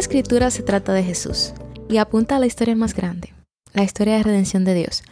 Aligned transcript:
Escritura 0.00 0.50
se 0.50 0.62
trata 0.62 0.92
de 0.94 1.02
Jesús 1.02 1.52
y 1.88 1.98
apunta 1.98 2.36
a 2.36 2.38
la 2.38 2.46
historia 2.46 2.74
más 2.74 2.94
grande, 2.94 3.34
la 3.74 3.82
historia 3.82 4.16
de 4.16 4.22
redención 4.22 4.64
de 4.64 4.74
Dios. 4.74 5.02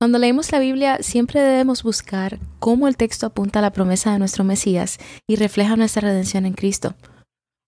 Cuando 0.00 0.18
leemos 0.18 0.52
la 0.52 0.60
Biblia 0.60 0.98
siempre 1.00 1.40
debemos 1.40 1.82
buscar 1.82 2.38
cómo 2.60 2.86
el 2.86 2.96
texto 2.96 3.26
apunta 3.26 3.58
a 3.58 3.62
la 3.62 3.72
promesa 3.72 4.12
de 4.12 4.20
nuestro 4.20 4.44
Mesías 4.44 4.98
y 5.28 5.34
refleja 5.34 5.76
nuestra 5.76 6.02
redención 6.02 6.46
en 6.46 6.54
Cristo. 6.54 6.94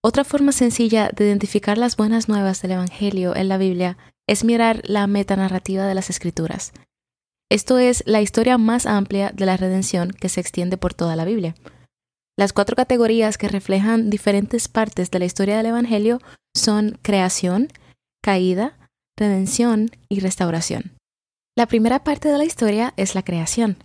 Otra 0.01 0.23
forma 0.23 0.53
sencilla 0.53 1.09
de 1.13 1.25
identificar 1.25 1.77
las 1.77 1.97
buenas 1.97 2.29
nuevas 2.29 2.61
del 2.61 2.71
Evangelio 2.71 3.35
en 3.35 3.49
la 3.49 3.57
Biblia 3.57 3.97
es 4.25 4.45
mirar 4.45 4.81
la 4.85 5.07
metanarrativa 5.07 5.85
de 5.85 5.93
las 5.93 6.09
Escrituras. 6.09 6.71
Esto 7.51 7.79
es 7.79 8.01
la 8.07 8.21
historia 8.21 8.57
más 8.57 8.85
amplia 8.85 9.31
de 9.35 9.45
la 9.45 9.57
redención 9.57 10.11
que 10.11 10.29
se 10.29 10.39
extiende 10.39 10.77
por 10.77 10.93
toda 10.93 11.17
la 11.17 11.25
Biblia. 11.25 11.53
Las 12.37 12.53
cuatro 12.53 12.77
categorías 12.77 13.37
que 13.37 13.49
reflejan 13.49 14.09
diferentes 14.09 14.69
partes 14.69 15.11
de 15.11 15.19
la 15.19 15.25
historia 15.25 15.57
del 15.57 15.65
Evangelio 15.65 16.21
son 16.55 16.97
creación, 17.01 17.69
caída, 18.21 18.77
redención 19.17 19.91
y 20.09 20.19
restauración. 20.19 20.91
La 21.57 21.65
primera 21.65 22.03
parte 22.03 22.29
de 22.29 22.37
la 22.37 22.45
historia 22.45 22.93
es 22.97 23.15
la 23.15 23.23
creación. 23.23 23.77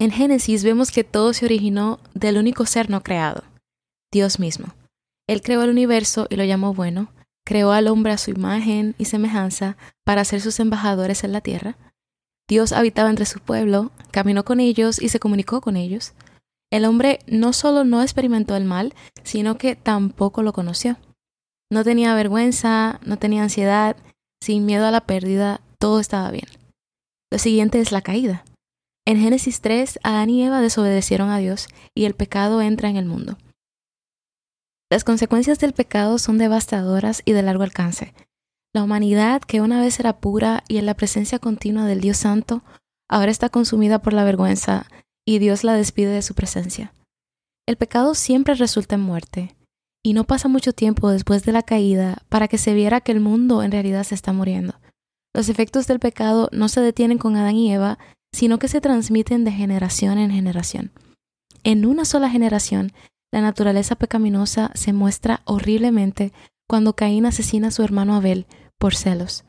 En 0.00 0.10
Génesis 0.10 0.62
vemos 0.62 0.90
que 0.90 1.04
todo 1.04 1.32
se 1.32 1.44
originó 1.44 1.98
del 2.14 2.38
único 2.38 2.66
ser 2.66 2.90
no 2.90 3.02
creado, 3.02 3.42
Dios 4.12 4.38
mismo. 4.38 4.74
Él 5.26 5.42
creó 5.42 5.62
el 5.62 5.70
universo 5.70 6.26
y 6.30 6.36
lo 6.36 6.44
llamó 6.44 6.72
bueno, 6.74 7.12
creó 7.44 7.72
al 7.72 7.88
hombre 7.88 8.12
a 8.12 8.18
su 8.18 8.30
imagen 8.30 8.94
y 8.98 9.06
semejanza 9.06 9.76
para 10.04 10.24
ser 10.24 10.40
sus 10.40 10.60
embajadores 10.60 11.24
en 11.24 11.32
la 11.32 11.40
tierra. 11.40 11.76
Dios 12.48 12.72
habitaba 12.72 13.10
entre 13.10 13.26
su 13.26 13.40
pueblo, 13.40 13.90
caminó 14.10 14.44
con 14.44 14.60
ellos 14.60 15.02
y 15.02 15.08
se 15.08 15.18
comunicó 15.18 15.60
con 15.60 15.76
ellos. 15.76 16.14
El 16.70 16.84
hombre 16.84 17.18
no 17.26 17.52
solo 17.52 17.84
no 17.84 18.02
experimentó 18.02 18.54
el 18.56 18.64
mal, 18.64 18.94
sino 19.22 19.58
que 19.58 19.76
tampoco 19.76 20.42
lo 20.42 20.52
conoció. 20.52 20.96
No 21.70 21.84
tenía 21.84 22.14
vergüenza, 22.14 22.98
no 23.04 23.18
tenía 23.18 23.42
ansiedad, 23.42 23.96
sin 24.42 24.64
miedo 24.64 24.86
a 24.86 24.90
la 24.90 25.02
pérdida, 25.02 25.60
todo 25.78 26.00
estaba 26.00 26.30
bien. 26.30 26.46
Lo 27.30 27.38
siguiente 27.38 27.80
es 27.80 27.92
la 27.92 28.00
caída. 28.00 28.44
En 29.06 29.18
Génesis 29.18 29.60
3, 29.60 30.00
Adán 30.02 30.30
y 30.30 30.44
Eva 30.44 30.60
desobedecieron 30.60 31.30
a 31.30 31.38
Dios 31.38 31.68
y 31.94 32.04
el 32.04 32.14
pecado 32.14 32.62
entra 32.62 32.88
en 32.88 32.96
el 32.96 33.06
mundo. 33.06 33.36
Las 34.90 35.04
consecuencias 35.04 35.58
del 35.58 35.74
pecado 35.74 36.18
son 36.18 36.38
devastadoras 36.38 37.22
y 37.24 37.32
de 37.32 37.42
largo 37.42 37.62
alcance. 37.62 38.14
La 38.74 38.82
humanidad, 38.82 39.42
que 39.42 39.60
una 39.60 39.80
vez 39.80 40.00
era 40.00 40.18
pura 40.18 40.64
y 40.68 40.78
en 40.78 40.86
la 40.86 40.94
presencia 40.94 41.38
continua 41.38 41.84
del 41.84 42.00
Dios 42.00 42.16
Santo, 42.16 42.62
ahora 43.08 43.30
está 43.30 43.50
consumida 43.50 44.00
por 44.00 44.14
la 44.14 44.24
vergüenza, 44.24 44.86
y 45.26 45.38
Dios 45.38 45.64
la 45.64 45.74
despide 45.74 46.10
de 46.10 46.22
su 46.22 46.34
presencia. 46.34 46.94
El 47.66 47.76
pecado 47.76 48.14
siempre 48.14 48.54
resulta 48.54 48.94
en 48.94 49.02
muerte, 49.02 49.54
y 50.08 50.14
no 50.14 50.24
pasa 50.24 50.48
mucho 50.48 50.72
tiempo 50.72 51.10
después 51.10 51.44
de 51.44 51.52
la 51.52 51.62
caída 51.62 52.22
para 52.30 52.48
que 52.48 52.56
se 52.56 52.72
viera 52.72 53.02
que 53.02 53.12
el 53.12 53.20
mundo 53.20 53.62
en 53.62 53.70
realidad 53.70 54.04
se 54.04 54.14
está 54.14 54.32
muriendo. 54.32 54.80
Los 55.34 55.50
efectos 55.50 55.86
del 55.86 55.98
pecado 55.98 56.48
no 56.50 56.70
se 56.70 56.80
detienen 56.80 57.18
con 57.18 57.36
Adán 57.36 57.56
y 57.56 57.70
Eva, 57.70 57.98
sino 58.32 58.58
que 58.58 58.68
se 58.68 58.80
transmiten 58.80 59.44
de 59.44 59.52
generación 59.52 60.16
en 60.16 60.30
generación. 60.30 60.92
En 61.62 61.84
una 61.84 62.06
sola 62.06 62.30
generación, 62.30 62.92
la 63.30 63.42
naturaleza 63.42 63.96
pecaminosa 63.96 64.70
se 64.72 64.94
muestra 64.94 65.42
horriblemente 65.44 66.32
cuando 66.66 66.96
Caín 66.96 67.26
asesina 67.26 67.68
a 67.68 67.70
su 67.70 67.82
hermano 67.82 68.14
Abel 68.14 68.46
por 68.78 68.94
celos. 68.94 69.44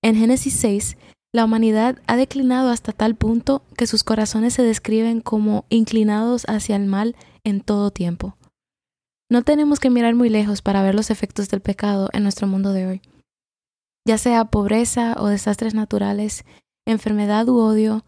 En 0.00 0.14
Génesis 0.14 0.54
6, 0.60 0.96
la 1.34 1.44
humanidad 1.44 1.98
ha 2.06 2.14
declinado 2.14 2.70
hasta 2.70 2.92
tal 2.92 3.16
punto 3.16 3.64
que 3.76 3.88
sus 3.88 4.04
corazones 4.04 4.54
se 4.54 4.62
describen 4.62 5.22
como 5.22 5.64
inclinados 5.70 6.44
hacia 6.46 6.76
el 6.76 6.86
mal 6.86 7.16
en 7.42 7.62
todo 7.62 7.90
tiempo. 7.90 8.36
No 9.32 9.40
tenemos 9.40 9.80
que 9.80 9.88
mirar 9.88 10.14
muy 10.14 10.28
lejos 10.28 10.60
para 10.60 10.82
ver 10.82 10.94
los 10.94 11.10
efectos 11.10 11.48
del 11.48 11.62
pecado 11.62 12.10
en 12.12 12.22
nuestro 12.22 12.46
mundo 12.46 12.74
de 12.74 12.86
hoy. 12.86 13.02
Ya 14.06 14.18
sea 14.18 14.44
pobreza 14.44 15.16
o 15.18 15.28
desastres 15.28 15.72
naturales, 15.72 16.44
enfermedad 16.86 17.48
u 17.48 17.56
odio, 17.56 18.04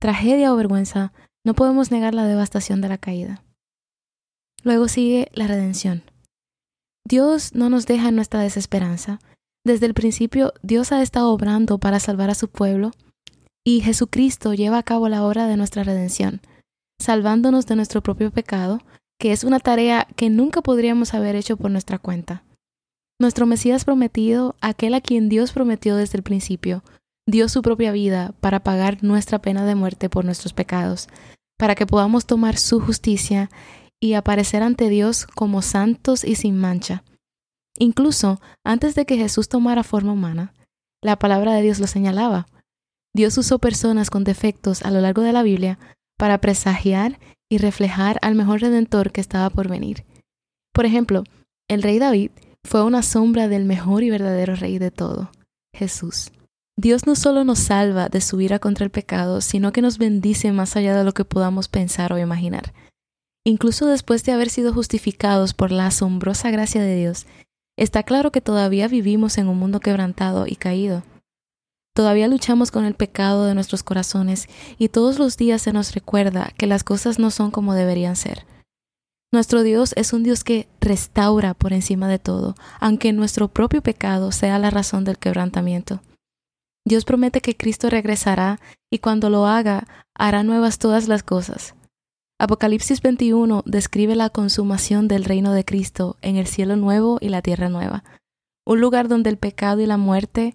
tragedia 0.00 0.52
o 0.52 0.56
vergüenza, 0.56 1.12
no 1.46 1.54
podemos 1.54 1.92
negar 1.92 2.12
la 2.12 2.26
devastación 2.26 2.80
de 2.80 2.88
la 2.88 2.98
caída. 2.98 3.44
Luego 4.64 4.88
sigue 4.88 5.30
la 5.32 5.46
redención. 5.46 6.02
Dios 7.06 7.54
no 7.54 7.70
nos 7.70 7.86
deja 7.86 8.08
en 8.08 8.16
nuestra 8.16 8.40
desesperanza, 8.40 9.20
desde 9.64 9.86
el 9.86 9.94
principio 9.94 10.54
Dios 10.64 10.90
ha 10.90 11.02
estado 11.02 11.30
obrando 11.30 11.78
para 11.78 12.00
salvar 12.00 12.30
a 12.30 12.34
su 12.34 12.48
pueblo 12.48 12.90
y 13.64 13.82
Jesucristo 13.82 14.54
lleva 14.54 14.78
a 14.78 14.82
cabo 14.82 15.08
la 15.08 15.24
obra 15.24 15.46
de 15.46 15.56
nuestra 15.56 15.84
redención, 15.84 16.40
salvándonos 17.00 17.66
de 17.66 17.76
nuestro 17.76 18.02
propio 18.02 18.32
pecado, 18.32 18.80
que 19.18 19.32
es 19.32 19.44
una 19.44 19.60
tarea 19.60 20.06
que 20.16 20.30
nunca 20.30 20.62
podríamos 20.62 21.14
haber 21.14 21.36
hecho 21.36 21.56
por 21.56 21.70
nuestra 21.70 21.98
cuenta. 21.98 22.44
Nuestro 23.20 23.46
Mesías 23.46 23.84
prometido, 23.84 24.56
aquel 24.60 24.94
a 24.94 25.00
quien 25.00 25.28
Dios 25.28 25.52
prometió 25.52 25.96
desde 25.96 26.18
el 26.18 26.22
principio, 26.22 26.82
dio 27.26 27.48
su 27.48 27.62
propia 27.62 27.92
vida 27.92 28.34
para 28.40 28.60
pagar 28.60 29.02
nuestra 29.02 29.40
pena 29.40 29.64
de 29.64 29.74
muerte 29.74 30.10
por 30.10 30.24
nuestros 30.24 30.52
pecados, 30.52 31.08
para 31.58 31.74
que 31.74 31.86
podamos 31.86 32.26
tomar 32.26 32.56
su 32.56 32.80
justicia 32.80 33.50
y 34.02 34.14
aparecer 34.14 34.62
ante 34.62 34.88
Dios 34.88 35.26
como 35.26 35.62
santos 35.62 36.24
y 36.24 36.34
sin 36.34 36.58
mancha. 36.58 37.04
Incluso 37.78 38.40
antes 38.64 38.94
de 38.94 39.06
que 39.06 39.16
Jesús 39.16 39.48
tomara 39.48 39.84
forma 39.84 40.12
humana, 40.12 40.52
la 41.02 41.18
palabra 41.18 41.54
de 41.54 41.62
Dios 41.62 41.80
lo 41.80 41.86
señalaba. 41.86 42.46
Dios 43.14 43.38
usó 43.38 43.58
personas 43.58 44.10
con 44.10 44.24
defectos 44.24 44.82
a 44.82 44.90
lo 44.90 45.00
largo 45.00 45.22
de 45.22 45.32
la 45.32 45.42
Biblia 45.42 45.78
para 46.18 46.40
presagiar 46.40 47.18
y 47.50 47.58
reflejar 47.58 48.18
al 48.22 48.34
mejor 48.34 48.60
redentor 48.60 49.12
que 49.12 49.20
estaba 49.20 49.50
por 49.50 49.68
venir. 49.68 50.04
Por 50.72 50.86
ejemplo, 50.86 51.24
el 51.68 51.82
rey 51.82 51.98
David 51.98 52.30
fue 52.64 52.82
una 52.82 53.02
sombra 53.02 53.48
del 53.48 53.64
mejor 53.64 54.02
y 54.02 54.10
verdadero 54.10 54.56
rey 54.56 54.78
de 54.78 54.90
todo, 54.90 55.30
Jesús. 55.74 56.32
Dios 56.76 57.06
no 57.06 57.14
solo 57.14 57.44
nos 57.44 57.60
salva 57.60 58.08
de 58.08 58.20
su 58.20 58.40
ira 58.40 58.58
contra 58.58 58.84
el 58.84 58.90
pecado, 58.90 59.40
sino 59.40 59.72
que 59.72 59.82
nos 59.82 59.98
bendice 59.98 60.50
más 60.50 60.76
allá 60.76 60.96
de 60.96 61.04
lo 61.04 61.12
que 61.12 61.24
podamos 61.24 61.68
pensar 61.68 62.12
o 62.12 62.18
imaginar. 62.18 62.74
Incluso 63.46 63.86
después 63.86 64.24
de 64.24 64.32
haber 64.32 64.48
sido 64.48 64.72
justificados 64.72 65.54
por 65.54 65.70
la 65.70 65.86
asombrosa 65.86 66.50
gracia 66.50 66.82
de 66.82 66.96
Dios, 66.96 67.26
Está 67.76 68.04
claro 68.04 68.30
que 68.30 68.40
todavía 68.40 68.86
vivimos 68.86 69.36
en 69.36 69.48
un 69.48 69.58
mundo 69.58 69.80
quebrantado 69.80 70.46
y 70.46 70.54
caído. 70.54 71.02
Todavía 71.94 72.26
luchamos 72.26 72.72
con 72.72 72.84
el 72.84 72.94
pecado 72.94 73.46
de 73.46 73.54
nuestros 73.54 73.84
corazones 73.84 74.48
y 74.78 74.88
todos 74.88 75.20
los 75.20 75.36
días 75.36 75.62
se 75.62 75.72
nos 75.72 75.94
recuerda 75.94 76.52
que 76.58 76.66
las 76.66 76.82
cosas 76.82 77.20
no 77.20 77.30
son 77.30 77.52
como 77.52 77.74
deberían 77.74 78.16
ser. 78.16 78.44
Nuestro 79.32 79.62
Dios 79.62 79.94
es 79.96 80.12
un 80.12 80.24
Dios 80.24 80.42
que 80.42 80.68
restaura 80.80 81.54
por 81.54 81.72
encima 81.72 82.08
de 82.08 82.18
todo, 82.18 82.56
aunque 82.80 83.12
nuestro 83.12 83.48
propio 83.48 83.80
pecado 83.80 84.32
sea 84.32 84.58
la 84.58 84.70
razón 84.70 85.04
del 85.04 85.18
quebrantamiento. 85.18 86.00
Dios 86.84 87.04
promete 87.04 87.40
que 87.40 87.56
Cristo 87.56 87.88
regresará 87.88 88.60
y 88.92 88.98
cuando 88.98 89.30
lo 89.30 89.46
haga 89.46 89.86
hará 90.14 90.42
nuevas 90.42 90.78
todas 90.78 91.08
las 91.08 91.22
cosas. 91.22 91.74
Apocalipsis 92.40 93.00
21 93.00 93.62
describe 93.66 94.16
la 94.16 94.30
consumación 94.30 95.06
del 95.06 95.24
reino 95.24 95.52
de 95.52 95.64
Cristo 95.64 96.16
en 96.22 96.36
el 96.36 96.46
cielo 96.48 96.74
nuevo 96.74 97.18
y 97.20 97.28
la 97.28 97.42
tierra 97.42 97.68
nueva, 97.68 98.02
un 98.66 98.80
lugar 98.80 99.08
donde 99.08 99.30
el 99.30 99.38
pecado 99.38 99.80
y 99.80 99.86
la 99.86 99.96
muerte, 99.96 100.54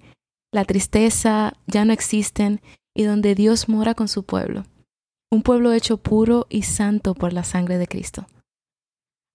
la 0.52 0.66
tristeza 0.66 1.54
ya 1.68 1.86
no 1.86 1.94
existen 1.94 2.62
y 2.96 3.04
donde 3.04 3.36
Dios 3.36 3.70
mora 3.70 3.94
con 3.94 4.08
su 4.08 4.24
pueblo, 4.24 4.66
un 5.32 5.44
pueblo 5.44 5.74
hecho 5.74 5.98
puro 5.98 6.48
y 6.50 6.64
santo 6.64 7.14
por 7.14 7.34
la 7.34 7.44
sangre 7.44 7.78
de 7.78 7.88
Cristo. 7.88 8.28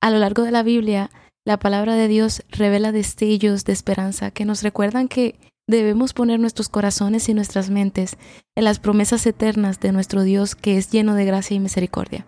A 0.02 0.10
lo 0.10 0.18
largo 0.18 0.42
de 0.42 0.50
la 0.50 0.62
Biblia, 0.62 1.10
la 1.46 1.58
palabra 1.58 1.94
de 1.94 2.08
Dios 2.08 2.42
revela 2.48 2.92
destellos 2.92 3.64
de 3.64 3.72
esperanza 3.72 4.30
que 4.30 4.44
nos 4.44 4.62
recuerdan 4.62 5.08
que 5.08 5.38
debemos 5.66 6.12
poner 6.12 6.40
nuestros 6.40 6.68
corazones 6.68 7.28
y 7.28 7.34
nuestras 7.34 7.70
mentes 7.70 8.16
en 8.54 8.64
las 8.64 8.78
promesas 8.78 9.26
eternas 9.26 9.80
de 9.80 9.92
nuestro 9.92 10.22
Dios 10.22 10.56
que 10.56 10.76
es 10.76 10.90
lleno 10.90 11.14
de 11.14 11.24
gracia 11.24 11.56
y 11.56 11.60
misericordia. 11.60 12.26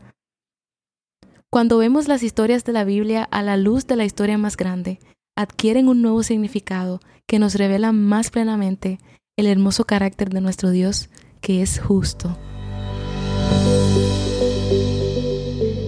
Cuando 1.50 1.79
vemos 1.79 2.09
las 2.09 2.23
historias 2.23 2.65
de 2.65 2.73
la 2.73 2.85
Biblia 2.85 3.25
a 3.31 3.43
la 3.43 3.56
luz 3.56 3.87
de 3.87 3.97
la 3.97 4.05
historia 4.05 4.37
más 4.37 4.56
grande, 4.56 4.99
adquieren 5.37 5.88
un 5.88 6.03
nuevo 6.03 6.23
significado 6.23 7.00
que 7.27 7.38
nos 7.38 7.55
revela 7.55 7.93
más 7.93 8.31
plenamente 8.31 8.99
el 9.37 9.47
hermoso 9.47 9.85
carácter 9.85 10.31
de 10.31 10.41
nuestro 10.41 10.71
Dios 10.71 11.11
que 11.41 11.62
es 11.62 11.79
justo. 11.79 12.37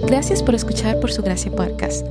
Gracias 0.06 0.42
por 0.42 0.54
escuchar 0.54 1.00
por 1.00 1.10
su 1.10 1.22
gracia 1.22 1.50
podcast. 1.50 2.06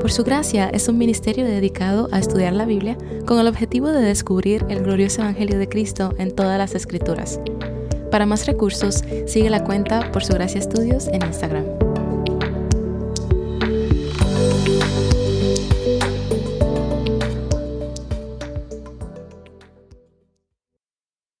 Por 0.00 0.12
su 0.12 0.24
gracia 0.24 0.68
es 0.68 0.88
un 0.88 0.98
ministerio 0.98 1.44
dedicado 1.44 2.08
a 2.12 2.18
estudiar 2.18 2.52
la 2.52 2.64
Biblia 2.64 2.96
con 3.26 3.38
el 3.38 3.48
objetivo 3.48 3.88
de 3.88 4.02
descubrir 4.02 4.64
el 4.68 4.82
glorioso 4.82 5.22
Evangelio 5.22 5.58
de 5.58 5.68
Cristo 5.68 6.14
en 6.18 6.34
todas 6.34 6.58
las 6.58 6.74
escrituras. 6.74 7.40
Para 8.10 8.26
más 8.26 8.46
recursos, 8.46 9.04
sigue 9.26 9.50
la 9.50 9.64
cuenta 9.64 10.12
por 10.12 10.24
su 10.24 10.32
gracia 10.32 10.60
estudios 10.60 11.08
en 11.08 11.22
Instagram. 11.22 11.64